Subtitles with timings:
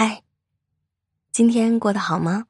[0.00, 0.22] 嗨，
[1.32, 2.46] 今天过得好吗？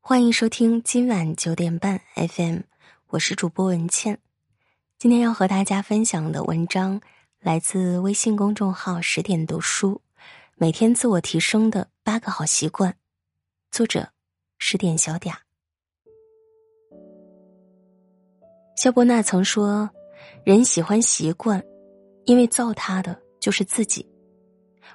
[0.00, 2.62] 欢迎收听今晚九点半 FM，
[3.10, 4.18] 我是主播文倩。
[4.98, 7.00] 今天要和大家分享的文章
[7.38, 10.02] 来自微信公众号“十点读书”，
[10.58, 12.92] 每天自我提升的八个好习惯，
[13.70, 14.08] 作者
[14.58, 15.32] 十点小嗲。
[18.76, 19.88] 肖伯纳曾说
[20.42, 21.62] ：“人喜欢习惯，
[22.24, 24.04] 因为造他的就是自己。”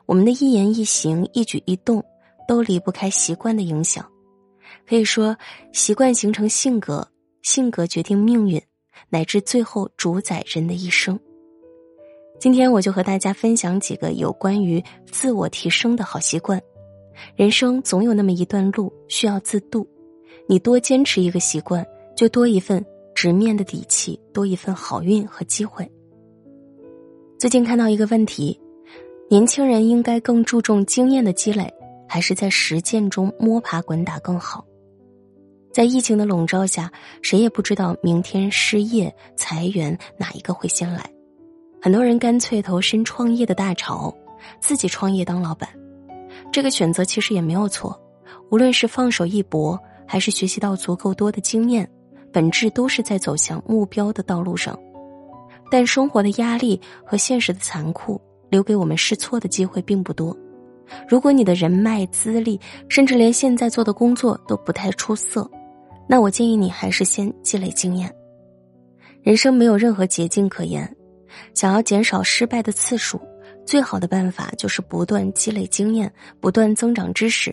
[0.05, 2.03] 我们的一言一行、一举一动，
[2.47, 4.05] 都离不开习惯的影响。
[4.87, 5.35] 可以说，
[5.71, 7.07] 习惯形成性格，
[7.41, 8.61] 性格决定命运，
[9.09, 11.17] 乃至最后主宰人的一生。
[12.39, 16.61] 今天我就和大家分享几个有关于自我提升的好习惯。
[17.35, 19.87] 人生总有那么一段路需要自渡，
[20.47, 21.85] 你多坚持一个习惯，
[22.17, 22.83] 就多一份
[23.15, 25.89] 直面的底气，多一份好运和机会。
[27.39, 28.59] 最近看到一个问题。
[29.33, 31.67] 年轻人应该更注重经验的积累，
[32.07, 34.63] 还是在实践中摸爬滚打更好？
[35.73, 36.91] 在疫情的笼罩下，
[37.23, 41.03] 谁也不知道明天失业裁员哪一个会先来。
[41.81, 44.13] 很多人干脆投身创业的大潮，
[44.61, 45.67] 自己创业当老板。
[46.51, 47.99] 这个选择其实也没有错，
[48.51, 51.89] 无论是放手一搏，还是学习到足够多的经验，
[52.31, 54.77] 本质都是在走向目标的道路上。
[55.71, 58.21] 但生活的压力和现实的残酷。
[58.53, 60.37] 留给我们试错的机会并不多。
[61.09, 65.49] 如果你的人脉、资历，甚至连现在做的工作都不太出色，
[66.07, 68.15] 那我建议你还是先积累经验。
[69.23, 70.87] 人生没有任何捷径可言，
[71.55, 73.19] 想要减少失败的次数，
[73.65, 77.51] 最好的办法就是不断积累经验，不断增长知识。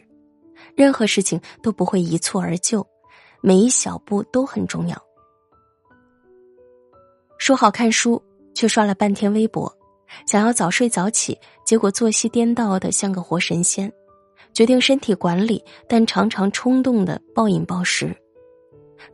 [0.77, 2.87] 任何事情都不会一蹴而就，
[3.41, 4.95] 每一小步都很重要。
[7.39, 8.23] 说好看书，
[8.55, 9.75] 却刷了半天微博。
[10.27, 13.89] 想要早睡早起，结果作息颠倒的像个活神仙；
[14.52, 18.14] 决定身体管理，但常常冲动的暴饮暴食。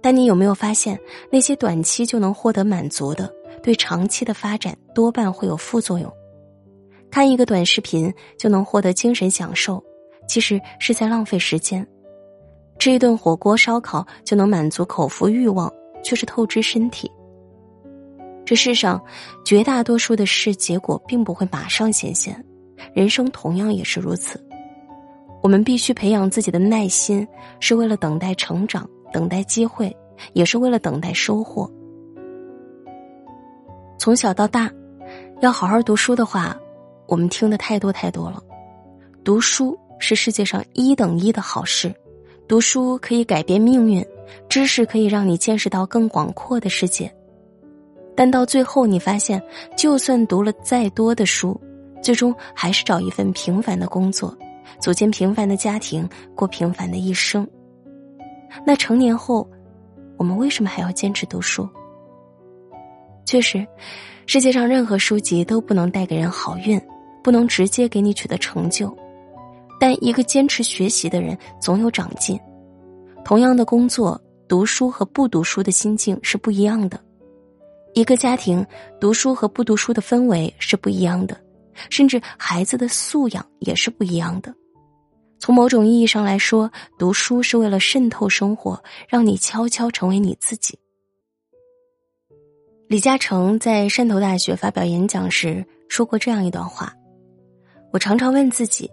[0.00, 0.98] 但你有没有发现，
[1.30, 3.32] 那些短期就能获得满足的，
[3.62, 6.12] 对长期的发展多半会有副作用？
[7.10, 9.82] 看一个短视频就能获得精神享受，
[10.28, 11.84] 其实是在浪费时间；
[12.78, 15.72] 吃一顿火锅烧烤就能满足口腹欲望，
[16.02, 17.10] 却是透支身体。
[18.46, 19.02] 这世上，
[19.44, 22.42] 绝大多数的事结果并不会马上显现，
[22.94, 24.40] 人生同样也是如此。
[25.42, 27.26] 我们必须培养自己的耐心，
[27.58, 29.94] 是为了等待成长，等待机会，
[30.32, 31.68] 也是为了等待收获。
[33.98, 34.70] 从小到大，
[35.40, 36.56] 要好好读书的话，
[37.08, 38.40] 我们听的太多太多了。
[39.24, 41.92] 读书是世界上一等一的好事，
[42.46, 44.06] 读书可以改变命运，
[44.48, 47.12] 知识可以让你见识到更广阔的世界。
[48.16, 49.40] 但到最后，你发现，
[49.76, 51.60] 就算读了再多的书，
[52.02, 54.34] 最终还是找一份平凡的工作，
[54.80, 57.46] 组建平凡的家庭，过平凡的一生。
[58.64, 59.46] 那成年后，
[60.16, 61.68] 我们为什么还要坚持读书？
[63.26, 63.66] 确实，
[64.24, 66.80] 世界上任何书籍都不能带给人好运，
[67.22, 68.96] 不能直接给你取得成就。
[69.78, 72.40] 但一个坚持学习的人，总有长进。
[73.24, 76.98] 同样的工作，读书和不读书的心境是不一样的。
[77.96, 78.64] 一个家庭
[79.00, 81.34] 读书和不读书的氛围是不一样的，
[81.88, 84.54] 甚至孩子的素养也是不一样的。
[85.38, 90.78] 从某种意义上来说，读书是为了渗透生活，让你悄悄成为你自己。
[92.86, 96.92] 李嘉诚在汕头大学发表演讲时说过这样一段话
[97.94, 98.90] ：“我常常问自己，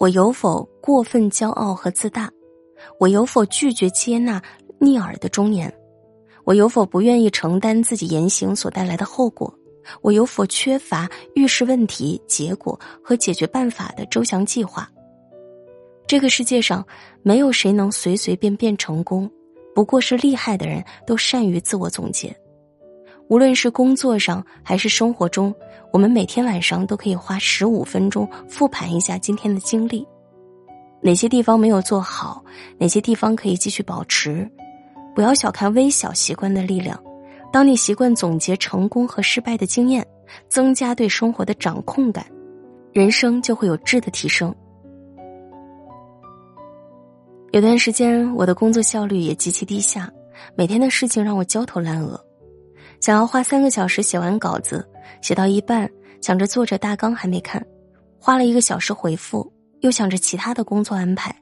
[0.00, 2.28] 我有否过分骄傲和自大？
[2.98, 4.42] 我有否拒绝接纳
[4.80, 5.72] 逆耳的忠言？”
[6.44, 9.52] 我有否不愿意承担自己言行所带来的后果？
[10.00, 14.90] 我有否缺乏预示问题结果和解决办法的周详计划？
[16.06, 16.86] 这个世界上
[17.22, 19.30] 没有谁能随随便便成功，
[19.74, 22.34] 不过是厉害的人都善于自我总结。
[23.28, 25.54] 无论是工作上还是生活中，
[25.90, 30.06] 我们每天晚上都可以花十五分钟复盘一下今天的经历，
[31.02, 32.44] 哪些地方没有做好，
[32.78, 34.50] 哪些地方可以继续保持。
[35.14, 37.00] 不要小看微小习惯的力量。
[37.52, 40.04] 当你习惯总结成功和失败的经验，
[40.48, 42.26] 增加对生活的掌控感，
[42.92, 44.52] 人生就会有质的提升。
[47.52, 50.10] 有段时间，我的工作效率也极其低下，
[50.56, 52.20] 每天的事情让我焦头烂额。
[53.00, 54.84] 想要花三个小时写完稿子，
[55.22, 55.88] 写到一半，
[56.20, 57.64] 想着作者大纲还没看，
[58.18, 59.48] 花了一个小时回复，
[59.82, 61.32] 又想着其他的工作安排，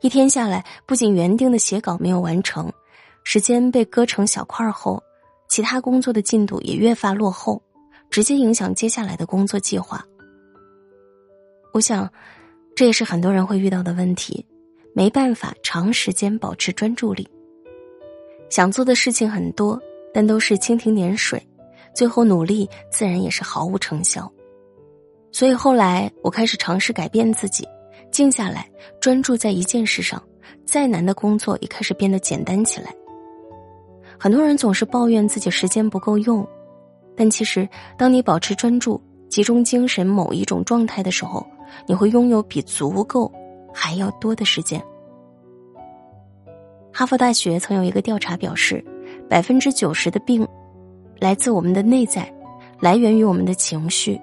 [0.00, 2.68] 一天下来，不仅原定的写稿没有完成。
[3.28, 5.02] 时间被割成小块后，
[5.48, 7.60] 其他工作的进度也越发落后，
[8.08, 10.00] 直接影响接下来的工作计划。
[11.72, 12.08] 我想，
[12.76, 14.46] 这也是很多人会遇到的问题，
[14.94, 17.28] 没办法长时间保持专注力。
[18.48, 19.76] 想做的事情很多，
[20.14, 21.44] 但都是蜻蜓点水，
[21.96, 24.32] 最后努力自然也是毫无成效。
[25.32, 27.66] 所以后来我开始尝试改变自己，
[28.12, 28.70] 静下来
[29.00, 30.22] 专注在一件事上，
[30.64, 32.94] 再难的工作也开始变得简单起来。
[34.18, 36.46] 很多人总是抱怨自己时间不够用，
[37.16, 37.68] 但其实
[37.98, 41.46] 当你保持专注、集中精神某一种状态的时候，
[41.86, 43.30] 你会拥有比足够
[43.74, 44.82] 还要多的时间。
[46.92, 48.82] 哈佛大学曾有一个调查表示，
[49.28, 50.46] 百分之九十的病
[51.18, 52.32] 来自我们的内在，
[52.80, 54.18] 来源于我们的情绪。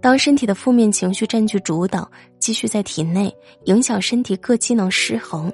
[0.00, 2.08] 当身体的负面情绪占据主导，
[2.38, 3.32] 继续在体内
[3.64, 5.52] 影响身体各机能失衡，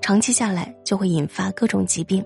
[0.00, 2.24] 长期下来就会引发各种疾病。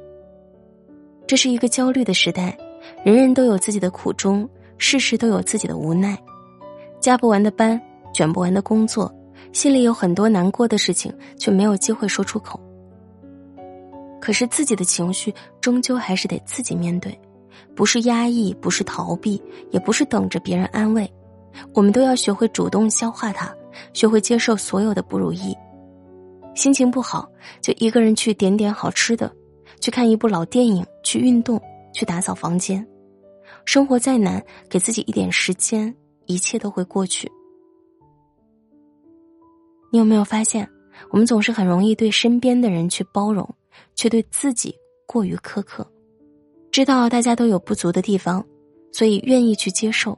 [1.32, 2.54] 这是一个焦虑的时代，
[3.02, 4.46] 人人都有自己的苦衷，
[4.76, 6.14] 事事都有自己的无奈，
[7.00, 7.80] 加不完的班，
[8.12, 9.10] 卷不完的工作，
[9.50, 12.60] 心里有很多难过的事情，却没有机会说出口。
[14.20, 17.18] 可是自己的情绪终究还是得自己面对，
[17.74, 21.10] 不是压抑，不是逃避，也不是等着别人安慰。
[21.72, 23.50] 我们都要学会主动消化它，
[23.94, 25.56] 学会接受所有的不如意。
[26.54, 27.26] 心情不好，
[27.62, 29.34] 就一个人去点点好吃的，
[29.82, 31.60] 去看一部老电影，去运动，
[31.92, 32.86] 去打扫房间。
[33.64, 35.92] 生活再难，给自己一点时间，
[36.26, 37.30] 一切都会过去。
[39.90, 40.66] 你有没有发现，
[41.10, 43.46] 我们总是很容易对身边的人去包容，
[43.96, 44.72] 却对自己
[45.04, 45.84] 过于苛刻？
[46.70, 48.42] 知道大家都有不足的地方，
[48.92, 50.16] 所以愿意去接受。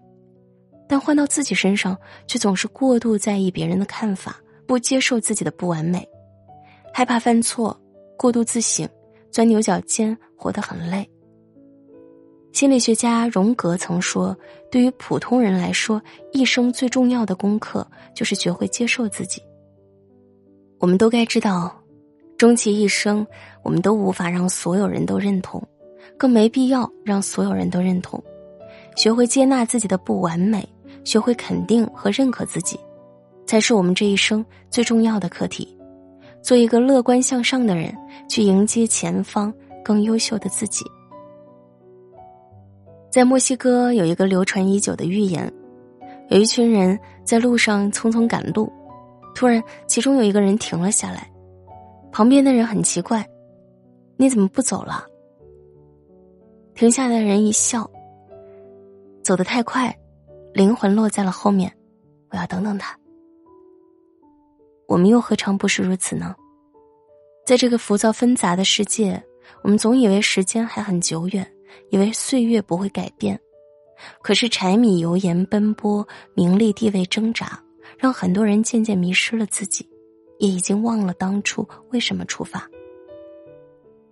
[0.87, 1.96] 但换到自己身上，
[2.26, 6.06] 却总是过度在意别人的看法，不接受自己的不完美，
[6.93, 7.75] 害怕犯错，
[8.19, 8.87] 过度自省，
[9.34, 11.04] 钻牛角尖，活得很累。
[12.52, 14.36] 心理学家荣格曾说
[14.70, 16.00] ：“对于普通人来说，
[16.32, 17.84] 一生最重要的功课
[18.14, 19.42] 就是学会接受自己。”
[20.78, 21.76] 我们都该知道，
[22.38, 23.26] 终其一生，
[23.64, 25.60] 我们都无法让所有人都认同，
[26.16, 28.22] 更没必要让所有人都认同。
[28.94, 30.64] 学会接纳自己的不完美。
[31.02, 32.78] 学会肯定和认可自己，
[33.46, 35.76] 才是我们这一生最重要的课题。
[36.44, 37.96] 做一个乐观向上的人，
[38.29, 39.52] 去迎接前方
[39.82, 40.85] 更优秀的自己。
[43.11, 45.50] 在墨西哥有一个流传已久的寓言：
[46.29, 48.70] 有一群人在路上匆匆赶路，
[49.35, 51.32] 突然其中有一个人停了下来，
[52.12, 53.26] 旁边的人很奇怪
[54.19, 55.06] ：“你怎么不走了？”
[56.76, 57.91] 停下的人一笑
[59.25, 59.96] ：“走得太快。”
[60.52, 61.73] 灵魂落在了后面，
[62.31, 62.94] 我要等等他。
[64.86, 66.34] 我们又何尝不是如此呢？
[67.46, 69.22] 在这个浮躁纷杂的世界，
[69.62, 71.46] 我们总以为时间还很久远，
[71.90, 73.38] 以为岁月不会改变。
[74.22, 77.62] 可是柴米油盐奔波，名利地位挣扎，
[77.98, 79.88] 让很多人渐渐迷失了自己，
[80.38, 82.69] 也已经忘了当初为什么出发。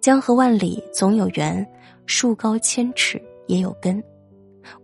[0.00, 1.66] 江河万里总有源，
[2.06, 4.02] 树高千尺也有根。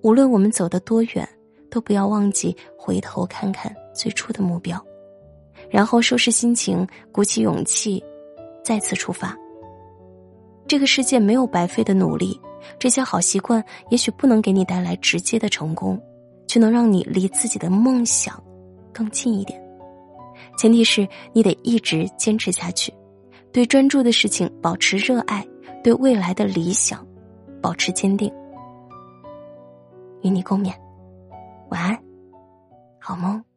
[0.03, 1.29] 无论我们走得多远。
[1.71, 4.83] 都不要忘记回头看看最初的目标，
[5.71, 8.03] 然后收拾心情，鼓起勇气，
[8.65, 9.37] 再次出发。
[10.67, 12.39] 这个世界没有白费的努力，
[12.79, 16.01] 这些好习惯也许不能给你带来直接的成功，
[16.47, 18.43] 却能让你离自己的梦想
[18.93, 19.59] 更近一点。
[20.59, 22.93] 前提是你得一直坚持下去，
[23.53, 25.47] 对专注的事情保持热爱，
[25.83, 27.07] 对未来的理想
[27.63, 28.33] 保持坚定。
[30.23, 30.73] 与你共勉。
[31.71, 31.99] 晚安，
[32.99, 33.48] 好梦。